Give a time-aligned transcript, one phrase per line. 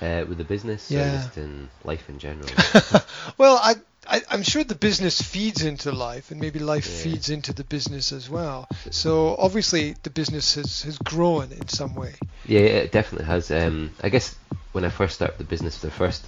[0.00, 1.08] Uh, with the business, yeah.
[1.08, 2.48] or just in life in general.
[3.38, 7.02] well, I, I am sure the business feeds into life, and maybe life yeah.
[7.12, 8.68] feeds into the business as well.
[8.90, 12.14] So obviously, the business has has grown in some way.
[12.44, 13.50] Yeah, it definitely has.
[13.50, 14.36] Um, I guess
[14.72, 16.26] when I first started the business, the first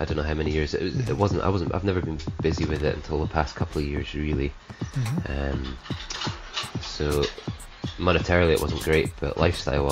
[0.00, 1.42] I don't know how many years it, was, it wasn't.
[1.42, 1.74] I wasn't.
[1.74, 4.52] I've never been busy with it until the past couple of years, really.
[4.80, 5.32] Mm-hmm.
[5.32, 5.78] Um,
[6.80, 7.24] so
[7.98, 9.84] monetarily it wasn't great, but lifestyle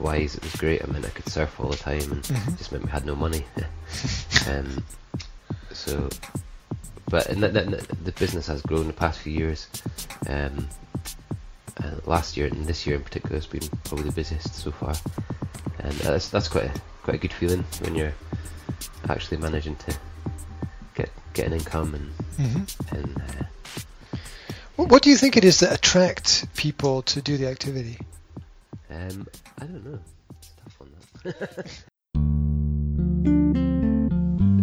[0.00, 0.82] wise it was great.
[0.82, 2.56] I mean, I could surf all the time, and mm-hmm.
[2.56, 3.44] just meant we had no money.
[4.48, 4.84] um,
[5.72, 6.08] so,
[7.08, 9.68] but the, the, the, business has grown the past few years.
[10.28, 10.68] Um,
[12.06, 14.94] last year and this year in particular has been probably the busiest so far,
[15.78, 18.14] and that's that's quite a, quite a good feeling when you're
[19.08, 19.96] actually managing to
[20.94, 22.96] get get an income and mm-hmm.
[22.96, 23.16] and.
[23.16, 23.44] Uh,
[24.76, 27.98] what do you think it is that attracts people to do the activity?
[28.90, 29.26] Um,
[29.58, 29.98] I don't know.
[30.38, 30.90] It's tough on
[31.24, 31.82] that.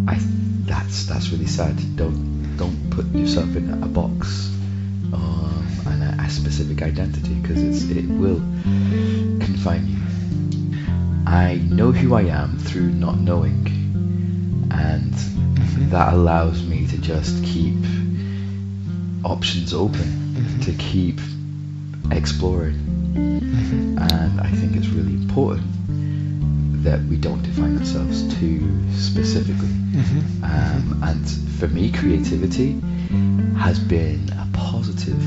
[0.13, 0.17] I
[0.65, 1.77] that's that's really sad.
[1.95, 4.47] Don't don't put yourself in a box
[5.13, 8.39] um, and a, a specific identity because it will
[9.39, 9.97] confine you.
[11.25, 13.67] I know who I am through not knowing
[14.71, 15.89] and mm-hmm.
[15.89, 17.75] that allows me to just keep
[19.23, 20.59] options open mm-hmm.
[20.61, 21.19] to keep
[22.11, 23.97] exploring mm-hmm.
[23.97, 30.43] and I think it's really important that we don't define ourselves too specifically mm-hmm.
[30.43, 32.79] um, and for me creativity
[33.57, 35.21] has been a positive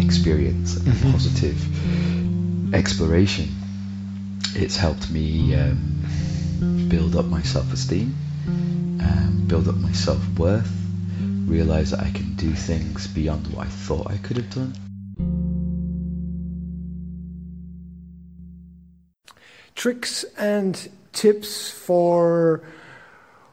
[0.00, 1.12] experience a mm-hmm.
[1.12, 3.48] positive exploration
[4.54, 5.98] it's helped me um,
[6.88, 8.14] build up my self-esteem,
[8.46, 10.70] um, build up my self-worth,
[11.48, 14.74] realize that I can do things beyond what I thought I could have done.
[19.74, 22.62] Tricks and tips for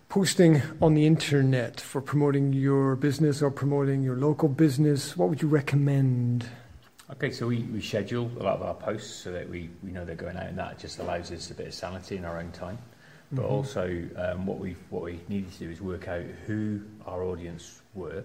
[0.09, 5.41] posting on the internet for promoting your business or promoting your local business, what would
[5.41, 6.47] you recommend?
[7.11, 10.05] Okay, so we, we schedule a lot of our posts so that we, we know
[10.05, 12.51] they're going out, and that just allows us a bit of sanity in our own
[12.51, 12.77] time.
[13.31, 13.53] But mm-hmm.
[13.53, 17.81] also, um, what we what we needed to do is work out who our audience
[17.93, 18.23] were,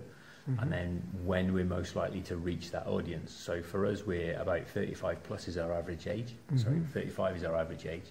[0.48, 0.58] mm-hmm.
[0.60, 3.32] and then when we're most likely to reach that audience.
[3.32, 6.34] So for us, we're about 35 plus is our average age.
[6.52, 6.58] Mm-hmm.
[6.58, 8.06] Sorry, 35 is our average age.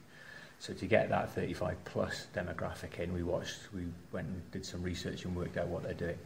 [0.60, 4.84] So to get that 35 plus demographic in, we watched, we went and did some
[4.84, 6.18] research and worked out what they're doing.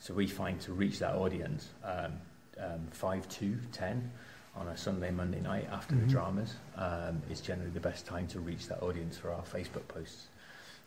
[0.00, 2.12] So we find to reach that audience, um,
[2.58, 4.10] um, 5 to 10
[4.56, 6.06] on a Sunday, Monday night after mm-hmm.
[6.06, 9.86] the dramas um, is generally the best time to reach that audience for our Facebook
[9.88, 10.28] posts.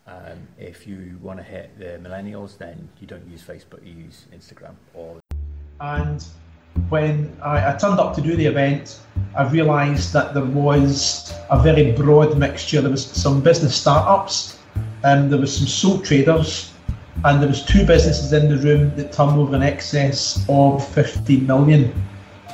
[0.08, 4.26] Um, if you want to hit the millennials, then you don't use Facebook, you use
[4.34, 5.20] Instagram or.
[5.82, 6.26] And
[6.90, 9.02] when I, I turned up to do the event,
[9.36, 12.82] I realised that there was a very broad mixture.
[12.82, 14.60] There was some business startups,
[15.04, 16.74] and um, there was some sole traders,
[17.26, 21.42] and there was two businesses in the room that turned over in excess of 50
[21.42, 21.94] million.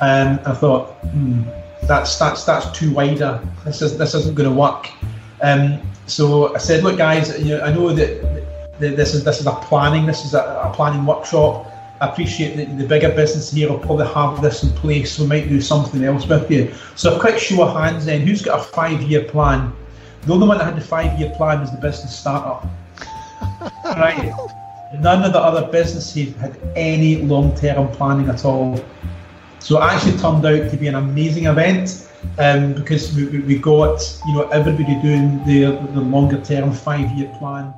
[0.00, 1.42] Um, I thought, hmm,
[1.86, 3.40] that's that's that's too wider.
[3.64, 4.90] This is this isn't going to work.
[5.42, 8.44] Um, so I said, look, guys, you know, I know that
[8.78, 10.06] this is this is a planning.
[10.06, 11.70] This is a, a planning workshop.
[12.00, 15.28] I appreciate that the bigger business here will probably have this in place, so we
[15.28, 16.74] might do something else with you.
[16.96, 19.72] So a quick show of hands then, who's got a five-year plan?
[20.22, 22.66] The only one that had the five-year plan was the business startup.
[23.84, 24.34] right.
[24.98, 28.84] None of the other businesses had any long-term planning at all.
[29.64, 32.06] So it actually turned out to be an amazing event
[32.38, 37.34] um, because we, we got you know everybody doing the the longer term five year
[37.38, 37.72] plan.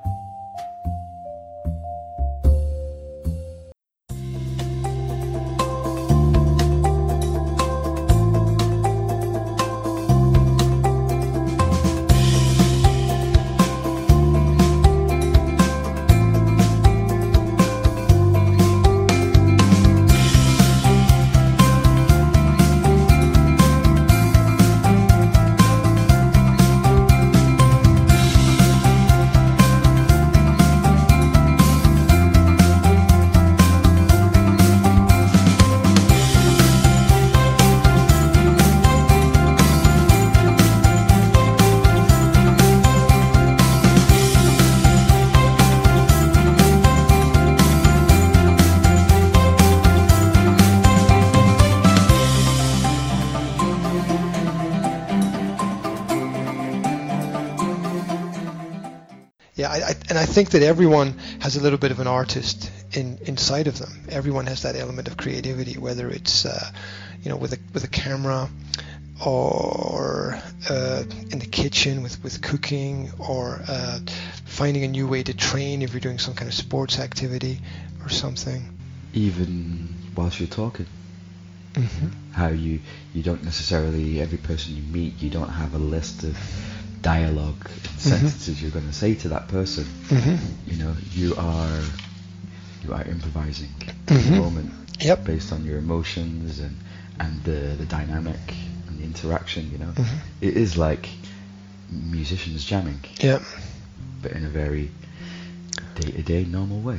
[60.36, 63.90] Think that everyone has a little bit of an artist in inside of them.
[64.08, 66.70] Everyone has that element of creativity, whether it's uh,
[67.22, 68.48] you know with a with a camera,
[69.24, 73.98] or uh, in the kitchen with, with cooking or uh,
[74.44, 77.60] finding a new way to train if you're doing some kind of sports activity
[78.02, 78.68] or something.
[79.12, 80.86] Even whilst you're talking.
[81.74, 82.80] hmm How you,
[83.14, 86.36] you don't necessarily, every person you meet, you don't have a list of
[87.02, 89.84] dialogue and sentences you're going to say to that person.
[90.08, 91.80] hmm You know, you are
[92.82, 93.70] you are improvising
[94.08, 95.24] in the moment Yep.
[95.24, 96.76] based on your emotions and
[97.20, 98.40] and the the dynamic
[98.88, 99.70] and the interaction.
[99.70, 100.18] You know, Mhm.
[100.40, 101.08] It is like
[101.90, 103.40] musicians jamming, Yeah.
[104.22, 104.90] but in a very
[105.94, 106.98] day to day normal way.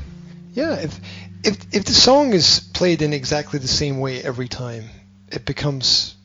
[0.53, 0.99] Yeah, if
[1.43, 4.89] if if the song is played in exactly the same way every time,
[5.31, 6.15] it becomes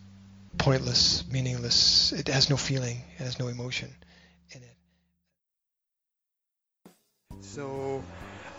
[0.58, 2.12] pointless, meaningless.
[2.12, 3.88] It has no feeling, it has no emotion
[4.52, 4.76] in it.
[7.40, 8.02] So,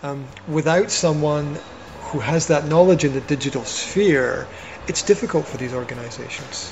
[0.01, 1.57] um, without someone
[2.01, 4.47] who has that knowledge in the digital sphere,
[4.87, 6.71] it's difficult for these organizations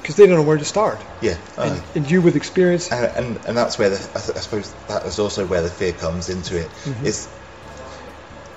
[0.00, 0.98] because they don't know where to start.
[1.20, 4.36] Yeah, uh, And, and you, with experience, and, and and that's where the I, th-
[4.36, 6.70] I suppose that is also where the fear comes into it.
[6.84, 7.04] Mhm.
[7.04, 7.28] Is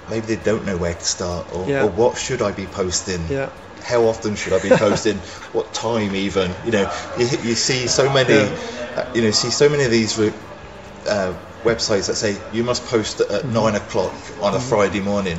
[0.10, 1.84] maybe they don't know where to start, or, Yeah.
[1.84, 3.28] or what should I be posting?
[3.28, 3.50] yeah,
[3.84, 5.18] How often should I be posting?
[5.52, 6.52] what time even?
[6.66, 10.18] You know, you, you see so many, uh, you know, see so many of these
[10.20, 11.34] uh,
[11.64, 13.54] websites that say you must post at Mm-hmm.
[13.54, 15.38] nine o'clock on a Friday morning.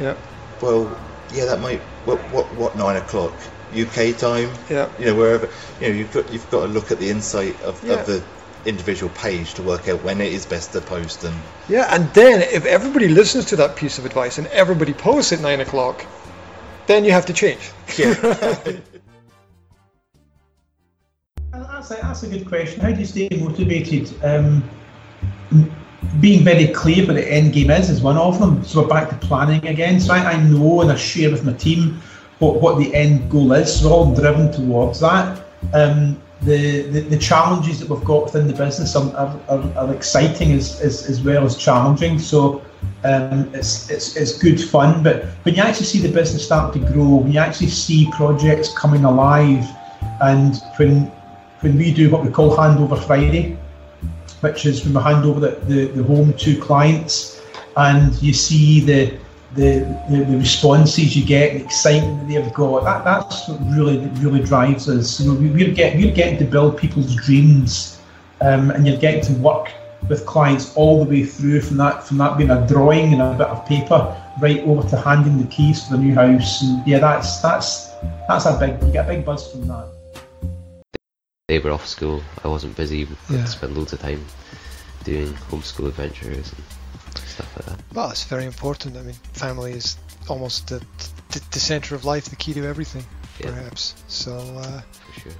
[0.00, 0.14] yeah,
[0.60, 0.96] Well,
[1.32, 1.80] yeah, that might.
[2.04, 3.32] What what what nine o'clock?
[3.72, 4.50] UK time?
[4.68, 4.88] yeah.
[4.98, 5.48] you know wherever
[5.80, 7.94] you know you've got you've got to look at the insight of, Yeah.
[7.94, 8.22] of the
[8.66, 11.34] individual page to work out when it is best to post and
[11.68, 15.40] Yeah, and then if everybody listens to that piece of advice and everybody posts at
[15.40, 16.04] nine o'clock,
[16.86, 17.70] then you have to change.
[17.96, 18.14] yeah
[21.52, 22.80] That's a, that's a good question.
[22.80, 24.12] How do you stay motivated?
[24.24, 24.62] Um,
[26.20, 28.64] being very clear what the end game is is one of them.
[28.64, 30.00] So we're back to planning again.
[30.00, 32.00] So I, I know and I share with my team
[32.38, 33.80] what, what the end goal is.
[33.80, 35.44] So we're all driven towards that.
[35.74, 39.94] Um, the, the, the challenges that we've got within the business are, are, are, are
[39.94, 42.18] exciting as, as, as well as challenging.
[42.18, 42.62] So
[43.04, 45.02] um, it's, it's, it's good fun.
[45.02, 48.72] But when you actually see the business start to grow, when you actually see projects
[48.76, 49.64] coming alive,
[50.20, 51.10] and when
[51.60, 53.56] when we do what we call handover Friday,
[54.40, 57.40] which is when we hand over the, the, the home to clients
[57.76, 59.18] and you see the
[59.54, 63.98] the, the, the responses you get, the excitement that they've got, that, that's what really
[64.20, 65.20] really drives us.
[65.20, 68.00] You know, we, we're, get, we're getting to build people's dreams
[68.40, 69.68] um, and you're getting to work
[70.08, 73.34] with clients all the way through from that from that being a drawing and a
[73.34, 76.62] bit of paper right over to handing the keys to the new house.
[76.62, 77.90] And yeah, that's that's
[78.28, 79.88] that's a big you get a big buzz from that.
[81.48, 82.22] They were off school.
[82.44, 83.04] I wasn't busy.
[83.04, 83.40] Got Yeah.
[83.42, 84.24] to spend loads of time
[85.04, 87.78] doing homeschool adventures and stuff like that.
[87.94, 88.96] Well, it's very important.
[88.96, 89.96] I mean, family is
[90.28, 90.78] almost the,
[91.30, 93.04] the, the center of life, the key to everything,
[93.40, 93.50] Yeah.
[93.50, 93.94] perhaps.
[94.06, 94.80] So, uh,
[95.14, 95.32] For sure.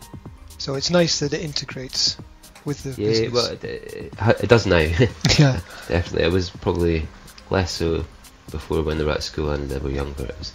[0.58, 2.16] so it's nice that it integrates
[2.64, 3.32] with the Yeah, business.
[3.32, 4.12] well, it,
[4.42, 4.76] it, does now.
[5.38, 6.24] yeah, Definitely.
[6.24, 7.06] It was probably
[7.50, 8.04] less so
[8.50, 10.24] before when they were at school and they were younger.
[10.24, 10.52] It was,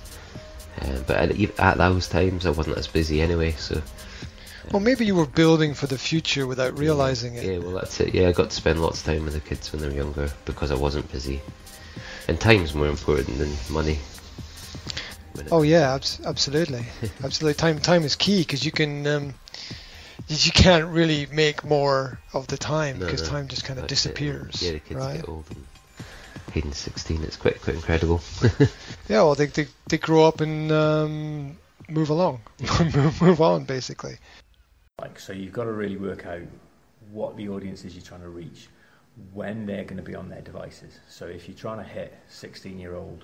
[0.81, 3.51] um, but at, at those times, I wasn't as busy anyway.
[3.53, 3.81] So
[4.71, 7.45] Well, maybe you were building for the future without realizing it.
[7.45, 8.13] yeah, well, that's it.
[8.13, 10.31] Yeah, I got to spend lots of time with the kids when they were younger
[10.45, 11.41] because I wasn't busy.
[12.27, 13.99] And time's more important than money.
[15.51, 16.85] Oh yeah, abs- absolutely,
[17.23, 17.53] absolutely.
[17.53, 19.33] Time time is key because you can um,
[20.27, 23.79] you you can't really make more of the time No, because no, time just kind
[23.79, 24.09] of that's it.
[24.15, 24.61] disappears.
[24.61, 25.15] Yeah, the kids right?
[25.17, 25.45] get old.
[25.49, 25.65] And
[26.53, 27.23] Hayden's 16.
[27.23, 28.21] It's quite quite incredible.
[29.09, 31.57] Yeah, well, they they, they grow up and um,
[31.87, 32.41] move along,
[32.93, 34.17] move, move on, basically.
[34.99, 36.41] Like, so you've got to really work out
[37.11, 38.67] what the audience is you're trying to reach,
[39.33, 40.99] when they're going to be on their devices.
[41.07, 43.23] So if you're trying to hit 16-year-old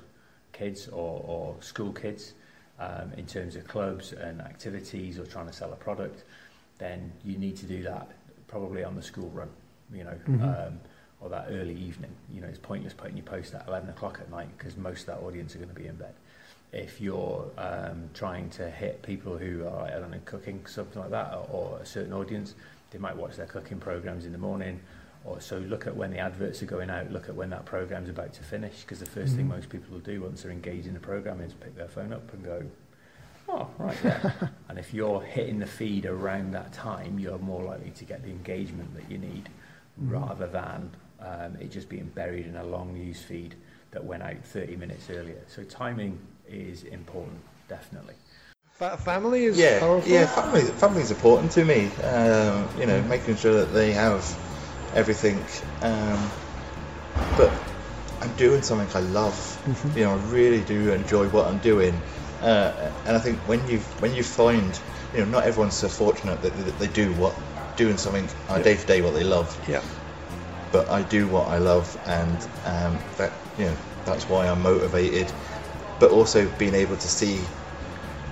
[0.54, 2.34] kids or, or school kids
[2.80, 6.24] um, in terms of clubs and activities or trying to sell a product,
[6.78, 8.10] then you need to do that
[8.48, 9.50] probably on the school run,
[9.94, 10.18] you know,
[10.68, 10.80] um,
[11.22, 12.12] or that early evening.
[12.34, 15.06] You know, it's pointless putting your post at 11 o'clock at night because most of
[15.08, 16.14] that audience are going to be in bed
[16.74, 21.12] if you're um, trying to hit people who are, I don't know, cooking, something like
[21.12, 22.56] that, or, or a certain audience,
[22.90, 24.82] they might watch their cooking programs in the morning.
[25.24, 28.10] Or so look at when the adverts are going out, look at when that program's
[28.10, 30.94] about to finish, because the 1st thing most people will do once they're engaged in
[30.94, 32.64] the program is pick their phone up and go,
[33.78, 34.32] right, yeah.
[34.70, 38.30] and if you're hitting the feed around that time, you're more likely to get the
[38.30, 39.50] engagement that you need,
[39.98, 43.56] rather than um, it just being buried in a long news feed
[43.92, 45.42] that went out 30 minutes earlier.
[45.48, 48.16] So timing is important, definitely.
[48.74, 50.12] Fa- family is yeah powerful.
[50.12, 54.26] yeah family family's important to me um, you know making sure that they have
[54.96, 55.38] everything
[55.84, 56.32] um,
[57.38, 57.54] but
[58.22, 59.98] I'm doing something I love Mm-hmm.
[59.98, 61.94] you know I really do enjoy what I'm doing
[62.44, 64.78] uh, and I think when you when you find
[65.14, 67.36] you know, not everyone's so fortunate that that they do what
[67.78, 69.58] doing something a day to day what they love.
[69.68, 69.82] Yeah.
[70.72, 75.32] But I do what I love, and um, that you know that's why I'm motivated.
[76.00, 77.46] But also being able to see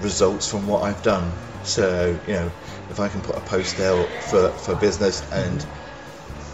[0.02, 1.32] results from what I've done.
[1.64, 2.52] So you know,
[2.90, 5.66] if I can put a post out for for business and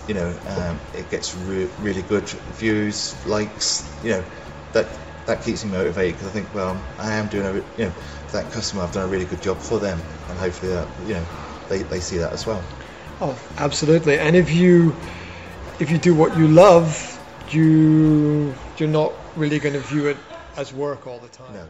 [0.08, 4.26] you know um, it gets re- really good views, likes, you know,
[4.74, 7.94] that that keeps me motivated because I think, well, I am doing a you know
[8.32, 11.26] that customer, I've done a really good job for them, and hopefully that you know
[11.70, 12.64] they, they see that as well.
[13.22, 14.18] Oh, absolutely.
[14.20, 14.96] And if you
[15.80, 17.20] if you do what you love,
[17.50, 20.18] you you're not really going to view it
[20.56, 21.54] as work all the time.
[21.54, 21.68] No.